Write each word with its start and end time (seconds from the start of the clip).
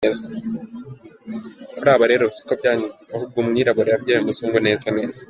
Kuri 1.77 1.89
aba 1.93 2.05
rero 2.11 2.25
siko 2.35 2.53
byagenze 2.59 3.07
ahubwo 3.15 3.37
umwirabura 3.39 3.89
yabyaye 3.93 4.19
umuzungu 4.21 4.57
neza 4.67 4.87
neza. 4.97 5.19